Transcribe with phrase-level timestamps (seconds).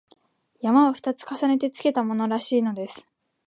[0.61, 3.05] 「山」を二つ重ねてつけたものらしいのです